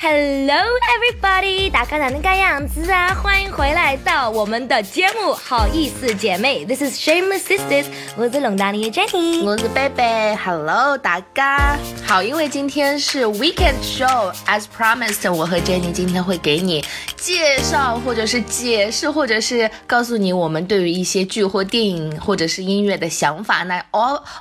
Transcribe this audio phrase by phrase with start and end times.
[0.00, 0.54] Hello
[0.94, 3.12] everybody，大家哪能个样子啊？
[3.14, 11.76] 欢迎回来到我们的节目，好意思姐妹，This is Shameless Sisters，我是龙大妮 Jenny，我是贝贝，Hello 大家
[12.06, 16.84] 好，因为今天是 Weekend Show，as promised，我和 Jenny 今天会给你
[17.16, 23.64] 介绍，或者是解释，或者是告诉你我们对于一些剧或电影或者是音乐的想法。
[23.64, 23.84] 那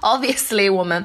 [0.02, 1.04] obviously 我们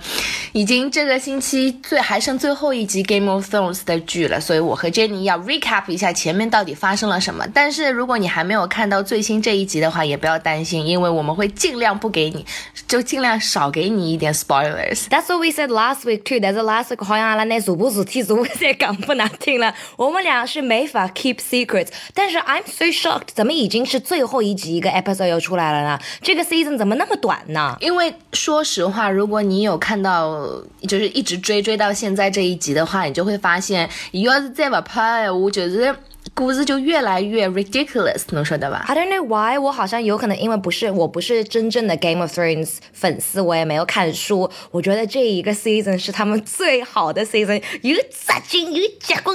[0.52, 4.41] 已经这个星期最还剩最后一集 Game of Thrones 的剧了。
[4.42, 7.46] 所以我和 Jenny 要 recap 一下前面到底发生了什么。
[7.54, 12.44] 但是如果你还没有看到最新这一集的话，也不要担心，因为我们会尽量不给你，
[12.88, 15.04] 就尽量少给你一点 spoilers。
[15.08, 16.40] That's what we said last week too。
[16.42, 21.90] 但是 last week 好像阿拉那主播主题主播在讲不难听了，我们俩是没法 keep secrets。
[22.12, 26.00] 但是 I'm so shocked，怎么已经是最后一集一个 episode 又出来了呢？
[26.20, 27.76] 这个 season 怎么那么短呢？
[27.80, 30.44] 因为说实话，如果你有看到，
[30.88, 34.31] 就是一直追追到现在这一集的话，你就会发现有。
[34.32, 35.94] 要是再不拍，我就是
[36.34, 44.50] 故事就越来越 ridiculous，能说的吧？I don't know why，我好像有可能因为不是我不是真正的 Game of Thrones 粉丝，我也没有看书。
[44.70, 48.06] 我觉得这一个 season 是他们最好的 season，you are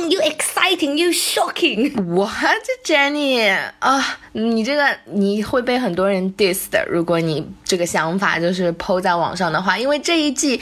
[0.10, 2.16] 又结棍又 exciting 又 shocking。
[2.16, 2.36] What
[2.84, 10.62] Jenny 啊，你这个你会被很多人 diss 的，如果你这个想法就是 po 在网上的话，因为这一季。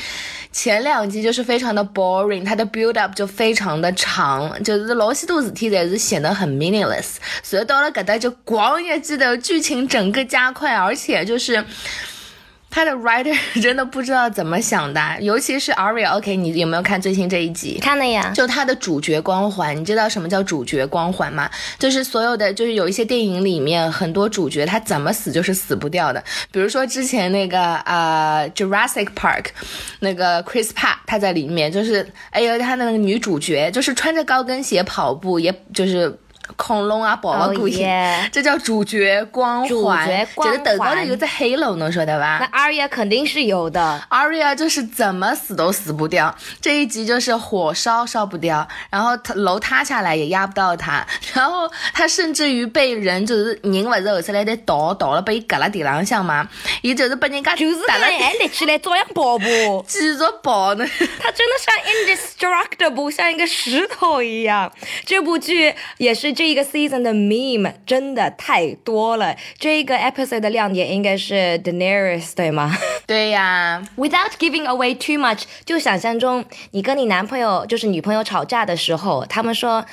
[0.52, 11.62] 前两季就是非常的 boring，它的 build up 就非常的长，就是老许多事体才是显得很 meaningless，所以到了搿搭就咣一记得剧情整个加快，而且就是。
[12.76, 16.12] 他的 writer 真的不知道怎么想的，尤其是 Aria。
[16.18, 17.80] OK，你有没有看最新这一集？
[17.82, 18.34] 看了呀。
[18.36, 21.50] 就他的主角光环，你知道什么叫主角光环吗？
[21.80, 26.22] 就是所有的，就是有一些电影里面很多主角他怎么死就是死不掉的。
[26.52, 29.46] 比如说之前那个啊 Jurassic Park，
[30.02, 36.14] 那个 Chris Pratt 他在里面，就是哎呦他的那个女主角就是穿着高跟鞋跑步，也就是。
[36.56, 37.86] 恐龙啊，跑了过去，
[38.32, 40.06] 这叫主角光环。
[40.36, 42.40] 就是头高头有只黑龙，能说的吧？
[42.40, 44.02] 那 Aria 肯定是有的。
[44.10, 56.48] Aria 就是怎么死都死不掉，这一集就是火烧烧不掉，然后楼塌下来也压不到他， 然后他甚至于被人就是人不是后出来的倒倒了，被搁了地浪向嘛，
[56.84, 60.86] 也就是被人家就是还立起来照样跑步，继续跑呢。
[61.20, 61.74] 他真的像
[62.54, 64.72] indestructible，像一个石头一样。
[65.06, 66.35] 这部剧也是。
[66.36, 69.36] 这一个 season 的 meme 真的太多了。
[69.58, 72.78] 这一个 episode 的亮点应该是 Daenerys 对吗？
[73.08, 73.82] 对呀。
[73.98, 79.86] Without giving away too much，就想象中你跟你男朋友就是女朋友吵架的时候，他们说。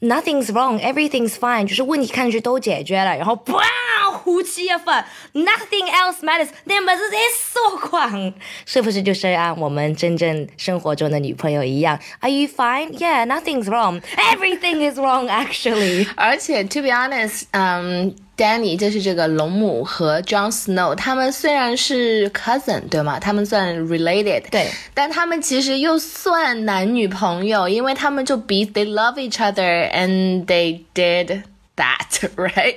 [0.00, 3.62] Nothing's wrong, everything's fine，就是问题看上去都解决了，然后哇，
[4.10, 8.34] 呼气一份，Nothing else matters，那么是在说谎，
[8.66, 12.00] 是不是就是按我们真正生活中的女朋友一样？
[12.18, 12.90] Are you fine?
[12.98, 14.00] Yeah, nothing's wrong.
[14.16, 16.08] Everything is wrong actually.
[16.16, 18.16] 而且 to be honest，嗯。
[18.37, 23.19] Danny 就是这个龙母和 Jon Snow，他们虽然是 cousin，对吗？
[23.19, 31.41] 他们算 related，对，但他们其实又算男女朋友，因为他们就比 they love each other and they did
[31.75, 32.75] that，right？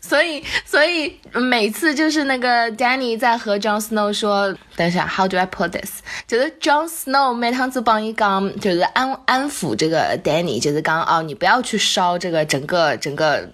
[0.00, 6.00] 所以，所以每次就是那个 Danny 在和 Jon Snow 说，等一下，How do I put this？
[6.26, 13.46] 就是 Jon Snow 每趟子帮一刚，就是安安抚这个 Danny，就是刚哦，你不要去烧这个整个整个。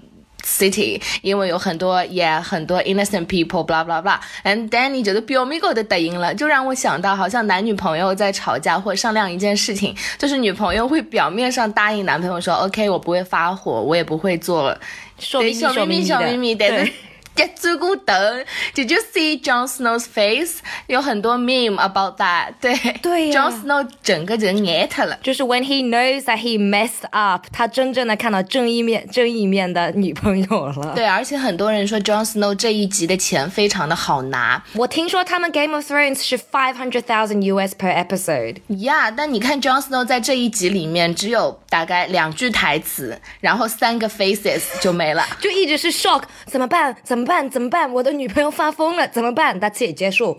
[0.44, 14.76] City，因为有很多也很多 innocent people，blah blah blah，and Danny 觉得 BOMIGO 的答应了，就让我想到好像男女朋友在吵架或商量一件事情，就是女朋友会表面上答应男朋友说 OK，我不会发火，我也不会做
[15.18, 15.48] 小秘
[15.86, 16.92] 密小秘密，但是。
[17.37, 18.13] 一转过头，
[18.73, 20.61] Did you see Jon Snow's face？
[20.87, 22.53] 有很多 meme about that。
[22.59, 25.19] 对对呀，Jon Snow 整个人呆特了。
[25.21, 30.93] 就是 when he knows that he messed up，他真正的看到正义面、正义面的女朋友了。
[30.95, 34.63] 对，而且很多人说 Jon Snow 这一集的钱非常的好拿。
[34.73, 45.91] 我听说他们 Game of Thrones 是 five hundred thousand US per episode。Yeah，但你看 Jon Snow 在这一集里面只有大概两句台词，然后三个 faces 就没了，就一直是
[45.91, 46.95] shock，怎么办？
[47.03, 47.20] 怎么？
[47.22, 47.48] 怎么办？
[47.48, 47.92] 怎么办？
[47.92, 49.60] 我的女朋友发疯了，怎么办？
[49.60, 50.36] 大次也结束。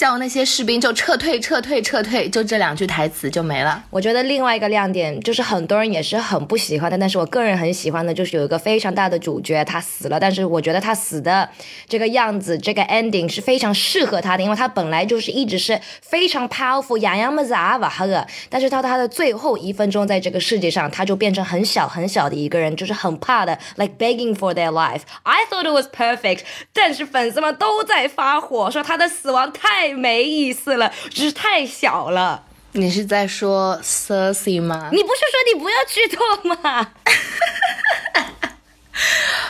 [0.00, 3.84] 叫那些士兵就撤退，撤退，撤退，就这两句台词就没了。
[3.90, 11.46] 我觉得另外一个亮点就是很多人也是很不喜欢的，但是我个人很喜欢的，就是有一个非常大的主角他死了，但是我觉得他死的
[11.86, 18.06] 这个样子，这个 ending 是非常适合他的，因为他本来就是一直是非常 powerful，洋洋么子啊吧哈，
[18.48, 25.02] 但是到他的最后一分钟，在这个世界上，他就变成很小很小的一个人，就是很怕的，like begging for their life。
[25.24, 26.40] I thought it was perfect，
[26.72, 29.89] 但是粉丝们都在发火，说他的死亡太。
[29.94, 32.44] 没意思了，只是太小了。
[32.72, 34.90] 你是在说 Cersei 吗？
[34.92, 36.92] 你不是说你不要剧透吗？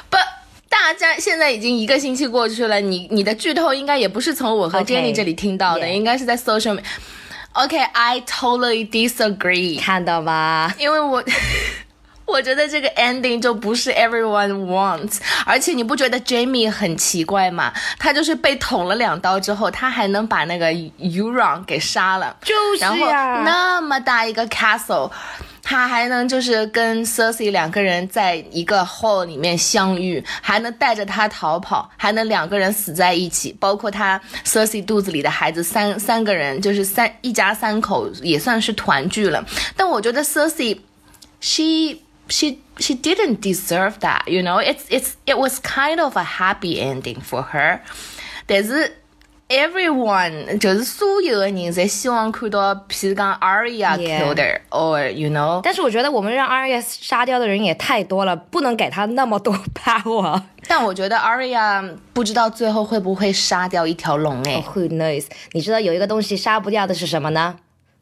[0.08, 0.16] 不，
[0.68, 6.80] 大家现在已经一个星期过去了，你你的剧透应该也不是从我和 Jenny 这里听到的.应该是在 social。
[7.52, 10.72] OK，I、totally disagree，看到吧？
[10.78, 11.22] 因为我
[12.30, 17.72] 我觉得这个 ending 就不是 everyone wants，而且你不觉得 Jamie 很奇怪吗？
[17.98, 23.06] 他就是被捅了两刀之后，他还能把那个 Euron 给杀了，就是然后
[23.44, 25.10] 那么大一个 castle。
[25.62, 39.44] 他还能就是跟 Cersei 两个人在一个 hall 里面相遇，还能带着他逃跑，还能两个人死在一起，包括他 Cersei 肚子里的孩子三三个人，就是三一家三口也算是团聚了。
[39.76, 40.78] 但我觉得 Cersei
[42.30, 46.80] she she didn't deserve that you know it's it's it was kind of a happy
[46.80, 47.80] ending for her
[48.46, 48.96] 但是
[49.48, 54.22] everyone 就是所有的人侪希望看到譬如讲 Arya Yeah.
[54.22, 60.40] killed her or you know 但是我觉得我们让 Arya 杀掉的人也太多了，不能给他那么多 power。
[60.68, 65.26] 但我觉得 Arya 不知道最后会不会杀掉一条龙诶、Who knows？
[65.52, 67.56] 你知道有一个东西杀不掉的是什么呢？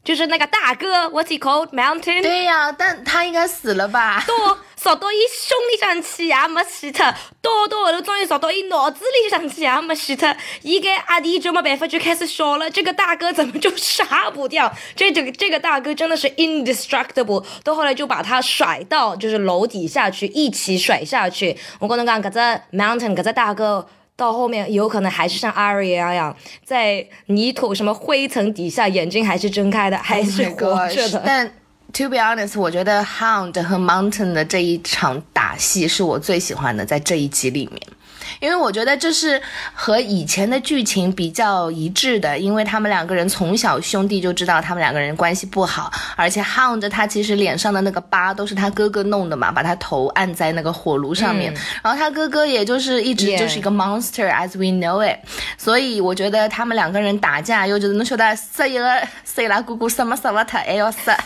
[0.09, 1.69] 就是那个大哥，What's he called?
[1.69, 2.23] Mountain。
[2.23, 4.23] 对呀、但他应该死了吧？
[4.25, 7.05] 多扫到一胸里上去也没死脱，
[7.43, 14.73] 到到后头终于扫到一脑子里上去也没死脱，伊个阿弟就没办法就开始笑了，这个大哥怎么就杀不掉？
[14.95, 21.55] 这这个 这个大哥真的是 indestructible，到后来就把他甩到就是楼底下去，一起甩下去。
[21.77, 22.39] 我跟侬讲，搿只
[22.75, 23.87] mountain 搿只大哥。
[24.19, 26.35] 到后面有可能还是像 Arya 一样，
[26.65, 31.23] 在泥土什么灰尘底下，眼睛还是睁开的，还是 Oh 活着的。
[31.25, 31.47] 但
[31.93, 37.81] to be honest，我觉得 Hound 和 Mountain 的这一场打戏是我最喜欢的，在这一集里面。
[38.39, 39.41] 因为我觉得这是
[39.73, 51.53] 和以前的剧情比较一致的，因为他们两个人从小兄弟就知道他们两个人关系不好，而且 Hound 他其实脸上的那个疤都是他哥哥弄的嘛，把他头按在那个火炉上面，
[51.83, 55.17] 然后他哥哥也就是一直就是一个 monster as we know it，
[55.57, 61.17] 所以我觉得他们两个人打架，又就是侬晓得杀一个杀伊拉哥哥杀没杀不脱，还要杀，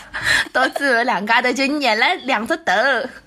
[0.52, 2.72] 到最后两家头就捏了两只头。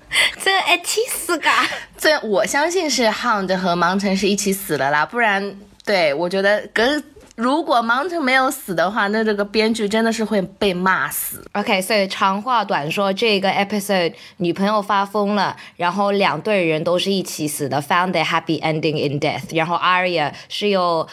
[0.43, 1.49] 这一起死噶！
[1.97, 7.03] 这我相信是 Hound 和 Mountain 是一起死了啦，不然对我觉得跟
[7.35, 11.45] 如果 Mountain 没有死的话，那这个编剧真的是会被骂死。
[11.53, 19.55] OK，所以长话短说，这个 episode 女朋友发疯了，然后两队人都是一起死的，found a happy ending in death。
[19.55, 21.07] 然后 Arya 是有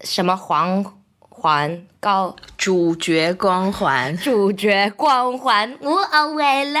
[0.00, 0.84] 什么皇
[1.28, 6.80] 环高主角光环，主角光环无所谓了。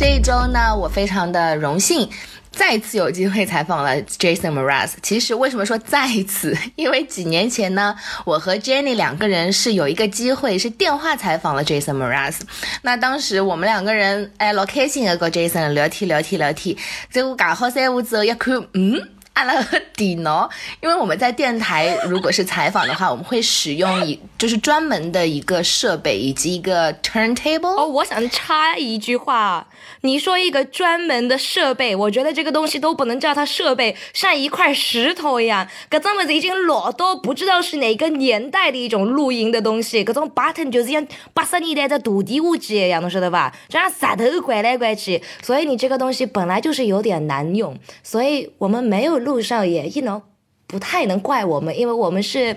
[0.00, 2.08] 这一周呢，我非常的荣幸。
[2.50, 4.92] 再次有机会采访了 Jason Mraz。
[5.02, 6.56] 其实为什么说再次？
[6.74, 7.94] 因为几年前呢，
[8.24, 12.36] 我和 Jenny 两个人是有一个机会是电话采访了 Jason Mraz。
[12.80, 16.74] 那当时我们两个人哎老开心的跟 Jason 聊天聊天聊天，
[17.10, 19.06] 结果讲好三五之后一看，嗯。
[19.40, 20.50] 按了个电脑，
[20.82, 27.74] 因为我们在电台如果是采访的话，我们会使用一 就是专门的一个设备以及一个 turntable。
[27.74, 29.66] 哦，我想插一句话，
[30.02, 43.50] 你说一个专门的设备，我觉得这个东西都不能叫它设备，像一块石头一样，搿种物事已经老到不知道是哪个年代的一种录音的东西，搿种 button 就是像八十年代的大地物机一样，侬晓得吧？
[43.68, 50.22] 就像石头拐来拐去，所以你这个东西本来就是有点难用，所以我们没有录上也一能
[50.66, 52.56] 不太能怪我们，因为我们是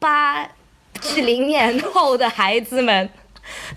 [0.00, 0.44] 八
[1.00, 3.08] 七零年后的孩子们。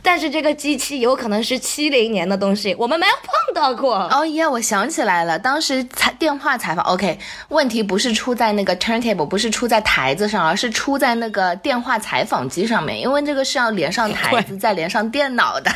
[0.04, 3.96] 但是这个机器有可能是七零年的东西，我们没有碰到过。
[4.12, 7.18] 哦耶，我想起来了，当时采电话采访，OK，
[7.48, 15.72] 问题不是出在那个 turntable，不是出在台子上，而是出在那个电话采访机上面，因为这个是要连上台子， 再连上电脑的。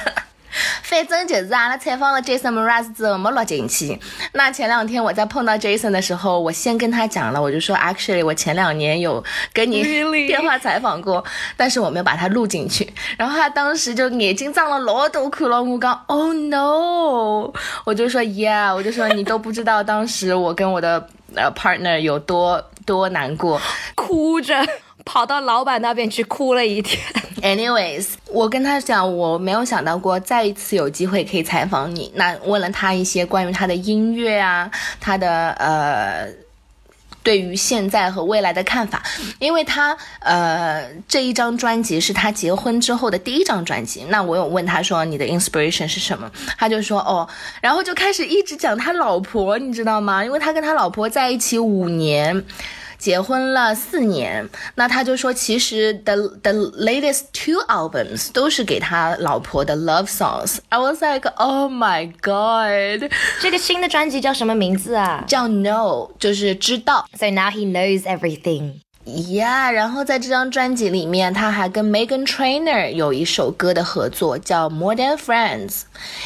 [0.84, 4.00] 反正就是阿拉采访了 Jason Mraz 之后没录进去。
[4.34, 9.24] 那前两天我在碰到 Jason 的时候，我先跟他讲了，我就说 Actually，我前两年有
[9.54, 9.98] 跟你？
[10.28, 11.24] 电话采访过，
[11.56, 12.88] 但是我没有把它录进去。
[13.18, 17.52] 然后他当时就眼睛张了老大，看了我讲 Oh no！
[17.84, 23.60] 我就说 Yeah，我就说你都不知道当时我跟我的呃 partner 有多多难过。
[23.96, 24.56] 哭着
[25.06, 27.02] 跑到老板那边去哭了一天。
[27.42, 32.12] Anyways，我跟他讲，我没有想到过再一次有机会可以采访你。
[32.16, 36.28] 那问了他一些关于他的音乐啊，他的呃。
[37.24, 39.04] 对于现在和未来的看法，
[39.38, 47.28] 因为他呃这一张专辑是他结婚之后的第一张专辑，那我有问他说你的 inspiration 是什么，他就说哦，
[47.60, 50.24] 然后就开始一直讲他老婆，你知道吗？
[50.24, 52.46] 因为他跟他老婆在一起五年，
[52.98, 60.58] 结婚了四年，那他就说，其实 the the latest two albums 都是给他老婆的 love songs。
[60.70, 63.12] I was like, oh my god！
[63.42, 65.24] 这个新的专辑叫什么名字啊？
[65.28, 67.08] 叫 Know，就是知道。
[67.18, 68.82] So now he knows everything.
[69.06, 75.84] Yeah，然后在这张专辑里面，他还跟 Megan Trainer 有一首歌的合作，叫 More Than Friends，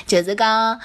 [0.08, 0.80] 就是刚，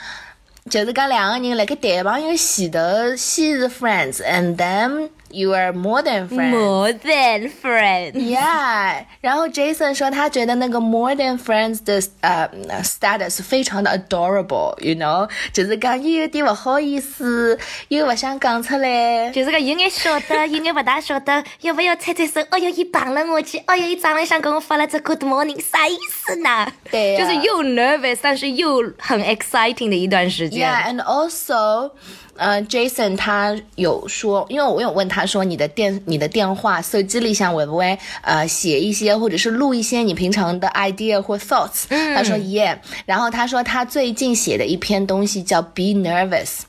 [0.69, 2.79] 就是刚两个人辣蓋談朋友前頭
[3.17, 6.52] 先是 friends，and then you are more than friends。
[6.52, 8.14] More than friends.
[8.16, 12.50] Yeah，然后 Jason 说他觉得那个 more than friends 的呃
[12.84, 19.30] status 非常的 adorable，you know，就是讲又有点不好意思，又不想讲出来。
[19.32, 22.42] 就是个有眼晓得，有眼不大晓得，要不要猜猜手？
[22.50, 26.68] 哎呦，一帮了我去，哎呦，一早上想跟我发了这 Good morning，啥意思呢？
[26.92, 30.70] 对呀就是又 nervous，但是又很 exciting 的一段时间。
[30.70, 31.92] Yeah, and also，
[32.37, 41.85] 呃，Jason 他有说，因为我有问他说，你的电你的电话手机里想会不会呃写一些或者是录一些你平常的 idea 或 thoughts？
[41.89, 46.61] 他说 Yeah，然后他说他最近写的一篇东西叫 Be Nervous。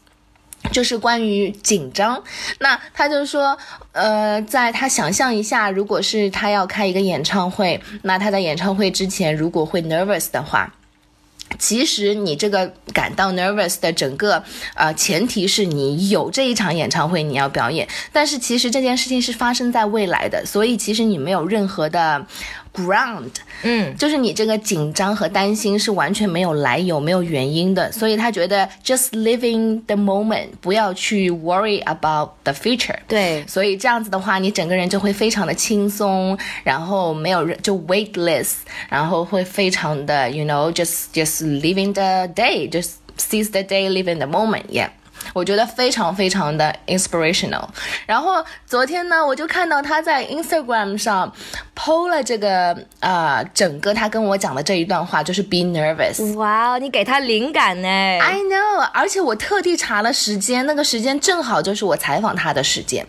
[0.71, 2.21] 就是关于紧张，
[2.59, 3.57] 那他就说，
[3.93, 10.73] 呃，在他想象一下，如果是他要开一个演唱会，那他在演唱会之前如果会 nervous 的話。
[11.57, 14.43] 其实你这个感到 nervous 的整个
[14.75, 22.25] 呃前提是你有这一场演唱会你要表演，但是其实这件事情是发生在未来的，所以其实你没有任何的
[22.73, 23.31] ground，
[23.63, 32.97] 嗯，就是你这个紧张和担心是完全没有来由、没有原因的，所以他觉得 just living the moment，不要去 worry about the future。
[33.07, 38.53] 对，所以这样子的话，你整个人就会非常的轻松，然后没有人就 weightless，
[38.89, 44.89] 然后会非常的 you know just just living the day，just seize the day，living the moment，yeah。
[45.33, 47.67] 我觉得非常非常的 inspirational。
[48.05, 51.31] 然后昨天呢，我就看到他在 Instagram 上
[51.75, 56.33] PO 了这个呃整个他跟我讲的这一段话，就是 be nervous。
[56.35, 63.05] 哇哦，你给他灵感呢？I know，而且我特地查了时间，那个时间正好就是我采访他的时间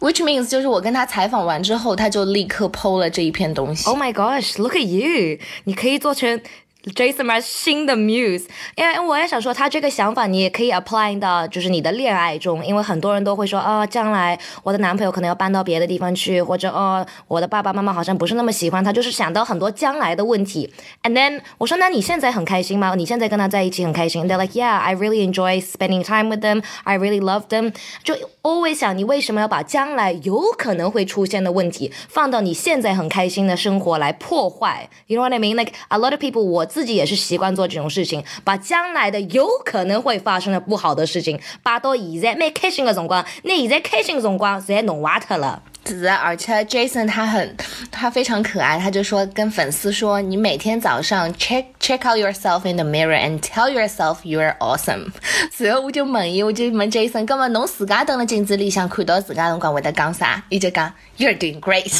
[0.00, 3.88] ，which means 就是我跟他采访完之后，他就立刻 PO 了这一篇东西。
[3.88, 5.38] Oh my gosh, look at you！
[5.64, 6.40] 你可以做成
[6.82, 20.72] Jason Mraz 新的 muse，因为我也想说，他这个想法你也可以 apply 到就是你的恋爱中，因为很多人都会说，哦，将来我的男朋友可能要搬到别的地方去，或者哦，我的爸爸妈妈好像不是那么喜欢他，就是想到很多将来的问题。
[21.04, 22.92] And then 我说，那你现在很开心吗？
[22.96, 26.64] 你现在跟他在一起很开心？They're like, yeah, I really enjoy spending time with them.
[26.82, 27.72] I really love them.
[28.02, 35.54] 就 always 想，你为什么要把将来有可能会出现的问题放到你现在很开心的生活来破坏？You know what I mean?
[35.54, 45.62] Like a lot of people，我自己也是习惯做这种事情，把将来的有可能会发生的不好的事情，摆到现在蛮开心的辰光，你现在开心的辰光，直接弄坏它了。
[45.84, 47.56] 子，而且 Jason 他很
[47.90, 55.08] 他非常可爱，他就说跟粉丝说，你每天早上 check check out yourself in the mirror and tell yourself you are awesome。
[55.50, 60.40] 随后我就问伊，我就问 Jason，咁麼侬自家蹲辣镜子里想看到自家辰光会得讲啥？
[60.50, 61.92] 伊就讲 You're doing great。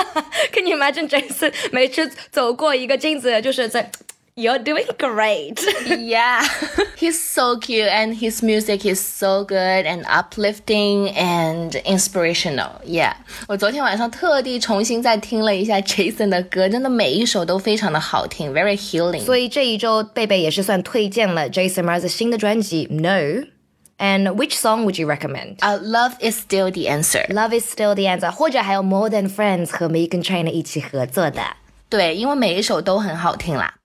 [0.54, 3.90] Can you imagine Jason 每次走过一个镜子，就是在
[4.35, 5.59] You're doing great。
[5.85, 6.41] Yeah,
[6.95, 12.79] he's so cute and his music is so good and uplifting and inspirational.
[12.85, 13.13] Yeah，
[13.47, 19.19] 我昨天晚上特地重新再听了一下 Jason 的歌，真的每一首都非常的好听，very healing。
[19.19, 25.57] 所以这一周贝贝也是算推荐了 Jason Mraz 新的专辑 No。And which song would you recommend?
[25.57, 27.23] Uh, love is still the answer.
[27.27, 31.43] Love is still the answer，或者还有 More Than Friends 和 Megan Trainor 一起合作的。
[31.89, 33.75] 对，因为每一首都很好听啦。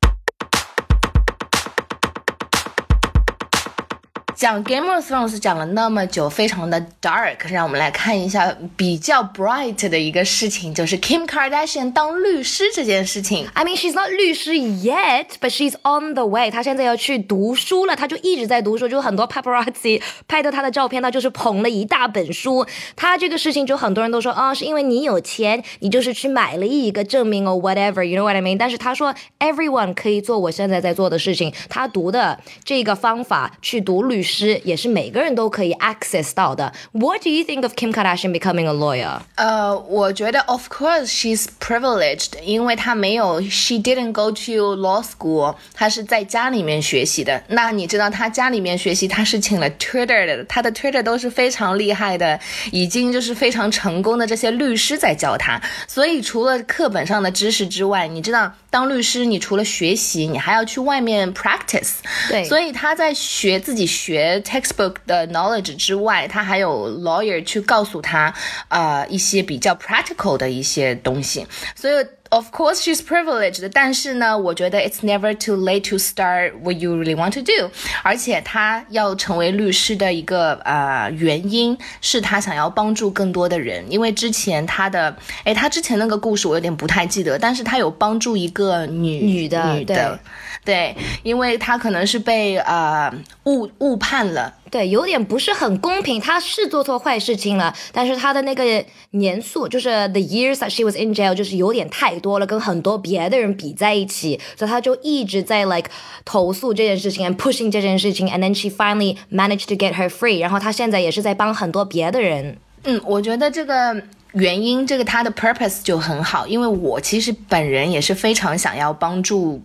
[4.41, 13.47] 讲 Game of Thrones 讲了那么久，非常的 dark，让我们来看一下比较 bright 的一个事情，就是 Kim Kardashian 当律师这件事情。
[13.53, 16.49] I mean, she's not 律师 yet, but she's on the way.
[16.49, 22.65] 她现在要去读书了，她就一直在读书，就很多 paparazzi 拍到她的照片，她就是捧了一大本书。
[22.95, 28.57] 她这个事情就很多人都说，啊、是因为你有钱，你就是去买了一个证明 or whatever, you know what I mean？
[28.57, 31.53] 但是她说，everyone 可以做我现在在做的事情。
[31.69, 34.61] 她读的这个方法去读律师师。
[34.63, 36.71] 也是每个人都可以 access 到的。
[36.93, 39.19] What do you think of Kim Kardashian becoming a lawyer？
[39.35, 47.43] 呃，我觉得 of course she's privileged，因为她没有，she didn't go to law school，她是在家里面学习的。
[47.47, 52.39] 那你知道她家里面学习，她是请了 Twitter 的，她的 Twitter 都是非常厉害的，
[52.71, 55.61] 已经就是非常成功的这些律师在教她。
[55.87, 61.97] 所以除了课本上的知识之外，你知道当律师，你除了学习，你还要去外面 practice。
[62.27, 68.33] 对，所以他在学自己学 textbook 的 knowledge 之外，他还有 lawyer 去告诉他，
[68.69, 71.45] 呃，一些比较 practical 的一些东西。
[71.75, 71.93] 所以。
[72.33, 73.69] Of course, she's privileged.
[73.73, 77.69] 但是呢，我觉得 it's never too late to start what you really want to do.
[78.03, 83.83] 而且她要成为律师的一个呃原因是她想要帮助更多的人。
[83.91, 90.17] 因为之前她的，哎，她之前那个故事我有点不太记得，但是她有帮助一个女女的女的，
[90.63, 94.53] 对，因为她可能是被呃误误判了。
[94.71, 96.19] 对，有点不是很公平。
[96.19, 98.63] 他是做错坏事情了，但是他的那个
[99.11, 105.91] 年数，就是 the years that she was in jail，就是有点太多了，跟很多别的人比在一起，所以他就一直在 like
[106.23, 110.39] 投诉这件事情，and pushing 这件事情，and then she finally managed to get her free。
[110.39, 112.57] 然后他现在也是在帮很多别的人。
[112.85, 114.01] 嗯，我觉得这个
[114.31, 119.61] 原因，这个他的 purpose 就很好，因为我其实本人也是非常想要帮助。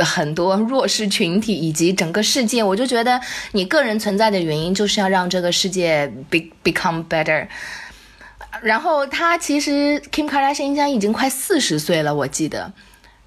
[0.00, 3.20] 很多弱势群体以及整个世界，我就觉得
[3.52, 7.46] 你个人存在的原因就是要让这个世界 be become better。
[8.62, 12.72] 然后他其实 Kim Kardashian 应该已经快四十岁了，我记得。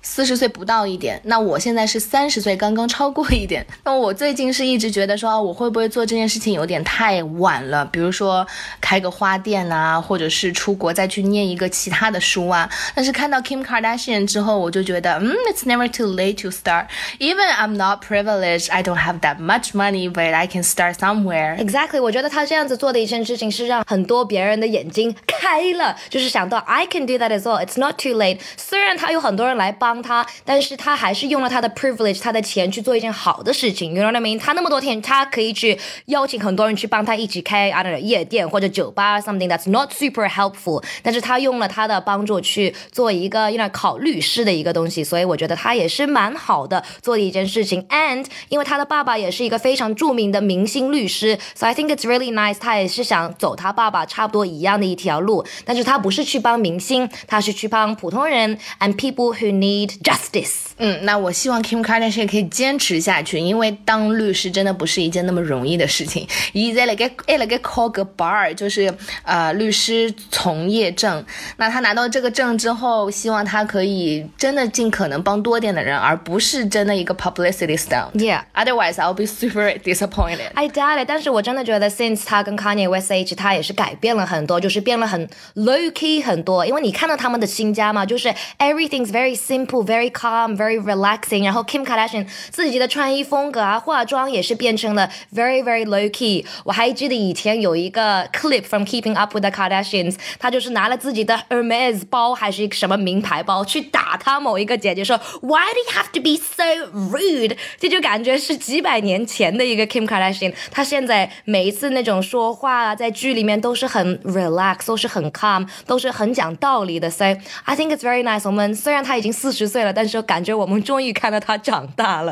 [0.03, 3.63] 四十岁不到一点，那我现在是三十岁，刚刚超过一点。
[3.83, 7.85] 那我最近是一直觉得说，我会不会做这件事情有点太晚了？
[7.85, 8.45] 比如说
[8.81, 12.67] 开个花店啊，或者是出国再去念一个其他的书啊。
[12.95, 16.87] 但是看到 Kim Kardashian 之后，我就觉得，嗯，It's never too late to start.
[17.19, 21.57] Even I'm not privileged, I don't have that much money, but I can start somewhere.
[21.63, 27.63] Exactly，我觉得他这样子做的一件事情是让很多别人的眼睛开了，就是想到 I can do that as well.
[27.63, 28.39] It's not too late.
[28.57, 29.90] 虽然他有很多人来帮。
[29.91, 33.93] 帮他，但是他还是用了他的 privilege，他的钱去做一件好的事情。
[33.93, 34.39] You know what I mean？
[34.39, 40.81] 他那么多钱，他可以去邀请很多人去帮他一起开 I don't know 夜店或者酒吧 something that's not super helpful。
[41.03, 47.85] 但是他用了他的帮助去做一个 you know 考律师的一个东西，所以我觉得他也是蛮好的做的一件事情。
[47.89, 52.57] And 因为他的爸爸也是一个非常著名的明星律师，so I think it's really nice。
[52.59, 60.66] 他也是想走他爸爸差不多一样的一条路，但是他不是去帮明星，他是去帮普通人 and people who need justice。
[60.78, 66.26] 嗯，那我希望 Kim Kardashian 可以坚持下去，因为当律师真的不是一件那么容易的事情。
[66.52, 71.24] 伊在那个哎那个考个 bar，就是呃律师从业证。
[71.56, 78.42] 那他拿到这个证之后，希望他可以真的尽可能帮多点的人，而不是真的一个 publicity stunt。Yeah.
[78.54, 80.50] Otherwise, I'll be super disappointed.
[80.54, 81.08] I doubt it.
[81.08, 86.66] 但是我真的觉得，since 他跟 Kanye West 一起，他也是改变了很多，就是变了很 low key 很多。
[86.66, 96.44] 因为你看到他们的新家嘛，就是 everything's very simple, very calm, very relaxing，然后 Kim Kardashian 自己的穿衣风格啊，化妆也是变成了 very very low key。
[96.64, 106.36] 我还记得以前有一个 clip from Keeping Up with the Kardashians，他就是拿了自己的 Hermes 包还是一个什么名牌包去打他某一个姐姐，说 Why do you have to be
[106.36, 107.56] so rude？
[107.78, 110.52] 这就感觉是几百年前的一个 Kim Kardashian。
[110.70, 117.10] 她现在每一次那种说话啊，在剧里面都是很 relax，都是很 calm，都是很讲道理的。
[117.10, 118.42] So I think it's very nice。
[118.44, 122.31] 我们虽然他已经四十 十岁了，但是感觉我们终于看到他长大了。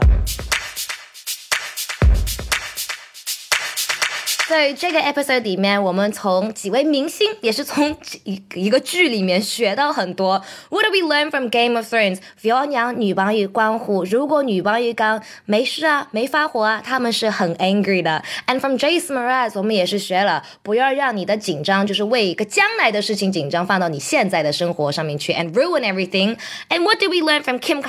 [4.48, 10.42] 在这个 episode 里面，我们从几位明星，也是从一一个剧里面学到很多。
[10.68, 12.18] What do we learn from Game of Thrones？
[12.42, 18.22] 表扬女王与关虎，如果女王与刚没事啊，没发火啊，他们是很 angry 的。
[18.46, 27.82] And from Jason Mraz，我们也是学了，不要让你的紧张就是为一个将来的事情紧张，放到你现在的生活上面去，and ruin everything。And what did we learn from Kim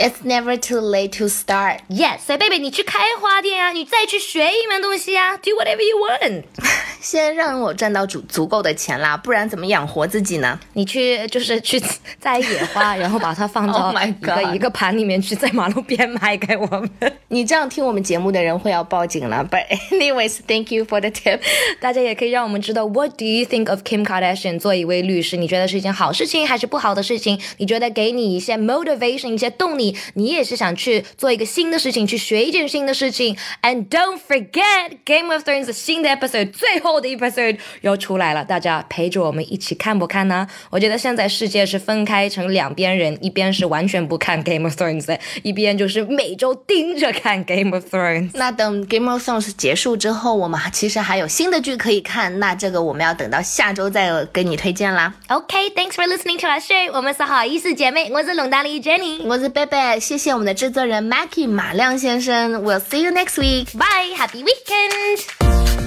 [0.00, 1.78] It's never too late to start.
[1.88, 6.44] Yes，所以贝贝，你去开花店呀、啊，你再去学一门东西呀、啊、，Do whatever you want。
[7.00, 10.60] 先让我赚到足足够的钱啦，不然怎么养活自己呢？
[10.74, 11.82] 你去就是去
[12.20, 16.88] 摘野花，然后把它放到 一个一个盘里面去，在马路边卖给我们。
[17.26, 19.44] 你这样听我们节目的人会要报警了。
[19.50, 21.40] But anyways，thank you for the tip。
[21.80, 25.36] 大家也可以让我们知道，What do you think of Kim Kardashian 做一位律师？
[25.36, 27.40] 你觉得是一件好事情还是不好的事情？
[27.56, 29.87] 你觉得给你一些 motivation，一些动力？
[30.14, 33.36] 你也是想去做一个新的事情，去学一件新的事情。
[33.62, 40.46] And don't forget Game of Thrones 新的 episode 最后的 episode 又出来了，大家陪着我们一起看不看呢？
[40.70, 48.30] 我觉得现在世界是分开成两边人，一边是完全不看 Game of Thrones，一边就是每周盯着看 Game of Thrones。
[48.34, 55.14] 那等 Game of Thrones 结束之后，我们其实还有新的剧可以看，那这个我们要等到下周再给你推荐啦。
[55.28, 56.90] OK，thanks for listening to our show。
[56.92, 62.62] 我们是好意思姐妹，我是龙大丽 Jenny，我是贝贝，谢谢我们的制作人 Mackie 马亮先生。
[62.62, 63.76] We'll see you next week.
[63.76, 64.14] Bye.
[64.16, 65.77] Happy weekend.